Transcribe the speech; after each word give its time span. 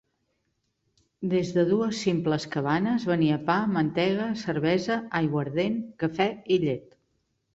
Des 1.33 1.49
de 1.57 1.65
dues 1.71 1.99
simples 2.05 2.47
cabanes 2.55 3.05
venia 3.11 3.37
pa, 3.51 3.57
mantega, 3.75 4.25
cervesa, 4.45 4.97
aiguardent, 5.21 5.79
cafè 6.05 6.29
i 6.57 6.61
llet. 6.65 6.99